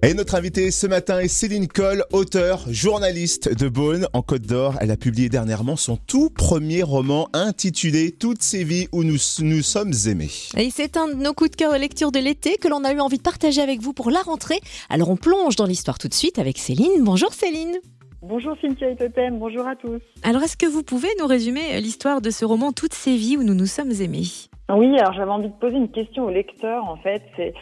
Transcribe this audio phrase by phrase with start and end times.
[0.00, 4.74] Et notre invitée ce matin est Céline Coll, auteure, journaliste de Beaune en Côte d'Or.
[4.80, 9.62] Elle a publié dernièrement son tout premier roman intitulé Toutes ces vies où nous nous
[9.62, 10.30] sommes aimés.
[10.56, 12.92] Et c'est un de nos coups de cœur de lecture de l'été que l'on a
[12.92, 14.60] eu envie de partager avec vous pour la rentrée.
[14.88, 17.02] Alors on plonge dans l'histoire tout de suite avec Céline.
[17.02, 17.78] Bonjour Céline.
[18.22, 20.00] Bonjour Cynthia et Totem, bonjour à tous.
[20.22, 23.42] Alors est-ce que vous pouvez nous résumer l'histoire de ce roman Toutes ces vies où
[23.42, 24.28] nous nous sommes aimés?
[24.72, 27.52] Oui, alors j'avais envie de poser une question au lecteur en fait, c'est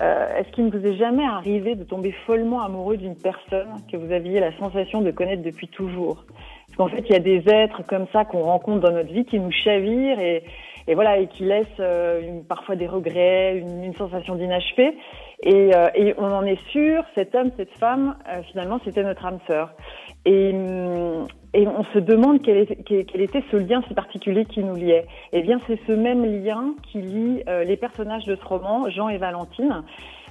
[0.00, 3.96] euh, est-ce qu'il ne vous est jamais arrivé de tomber follement amoureux d'une personne que
[3.96, 6.24] vous aviez la sensation de connaître depuis toujours?
[6.66, 9.24] Parce qu'en fait, il y a des êtres comme ça qu'on rencontre dans notre vie
[9.24, 10.42] qui nous chavirent et,
[10.94, 14.96] voilà et qui laissent euh, parfois des regrets, une, sensation d'inachevé.
[15.42, 18.16] Et, euh, et, on en est sûr, cet homme, cette femme,
[18.50, 19.74] finalement, c'était notre âme sœur.
[20.24, 24.62] Et, hum, et on se demande quel, est, quel, était ce lien si particulier qui
[24.62, 25.06] nous liait.
[25.32, 29.08] Eh bien, c'est ce même lien qui lie euh, les personnages de ce roman, Jean
[29.08, 29.84] et Valentine.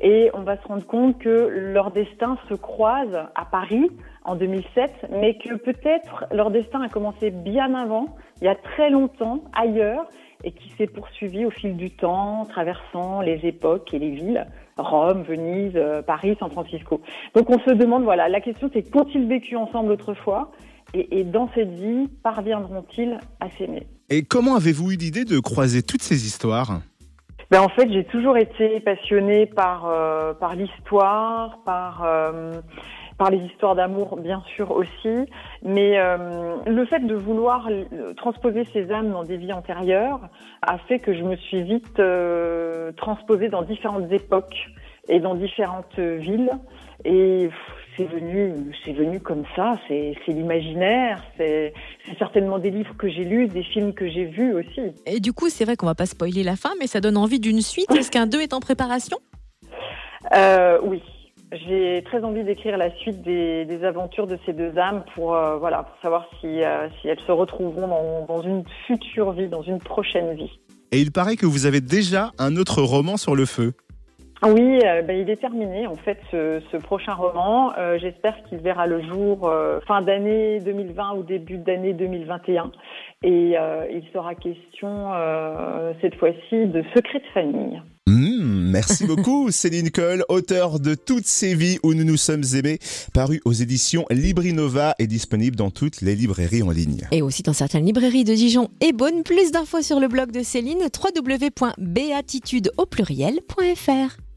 [0.00, 3.90] Et on va se rendre compte que leur destin se croise à Paris
[4.24, 8.06] en 2007, mais que peut-être leur destin a commencé bien avant,
[8.40, 10.06] il y a très longtemps, ailleurs,
[10.44, 15.22] et qui s'est poursuivi au fil du temps, traversant les époques et les villes, Rome,
[15.22, 17.00] Venise, euh, Paris, San Francisco.
[17.34, 20.52] Donc on se demande, voilà, la question c'est qu'ont-ils vécu ensemble autrefois?
[20.94, 23.86] Et, et dans cette vie, parviendront-ils à s'aimer?
[24.10, 26.80] Et comment avez-vous eu l'idée de croiser toutes ces histoires?
[27.50, 32.60] Ben en fait, j'ai toujours été passionnée par euh, par l'histoire, par euh,
[33.16, 35.26] par les histoires d'amour bien sûr aussi,
[35.62, 37.68] mais euh, le fait de vouloir
[38.16, 40.20] transposer ces âmes dans des vies antérieures
[40.62, 42.00] a fait que je me suis vite
[42.96, 44.68] transposée dans différentes époques
[45.08, 46.50] et dans différentes villes.
[47.04, 47.48] Et
[47.98, 48.54] c'est venu,
[48.84, 49.78] c'est venu comme ça.
[49.88, 51.22] C'est, l'imaginaire.
[51.36, 51.74] C'est,
[52.18, 54.92] certainement des livres que j'ai lus, des films que j'ai vus aussi.
[55.04, 57.40] Et du coup, c'est vrai qu'on va pas spoiler la fin, mais ça donne envie
[57.40, 57.90] d'une suite.
[57.90, 59.18] Est-ce qu'un 2 est en préparation?
[60.34, 61.02] Euh, Oui.
[61.66, 65.82] J'ai très envie d'écrire la suite des, aventures de ces deux âmes pour, euh, voilà,
[65.84, 69.78] pour savoir si, euh, si elles se retrouveront dans, dans une future vie, dans une
[69.78, 70.50] prochaine vie.
[70.92, 73.72] Et il paraît que vous avez déjà un autre roman sur le feu.
[74.44, 77.72] Oui, euh, ben, il est terminé en fait ce, ce prochain roman.
[77.76, 82.70] Euh, J'espère qu'il verra le jour euh, fin d'année 2020 ou début d'année 2021.
[83.24, 87.82] Et euh, il sera question euh, cette fois-ci de secret de famille.
[88.06, 92.78] Mmh, merci beaucoup Céline Coll, auteur de Toutes ces vies où nous nous sommes aimés,
[93.12, 97.08] paru aux éditions Librinova et disponible dans toutes les librairies en ligne.
[97.10, 99.24] Et aussi dans certaines librairies de Dijon et Beaune.
[99.24, 100.78] Plus d'infos sur le blog de Céline,
[102.76, 104.27] au pluriel.fr.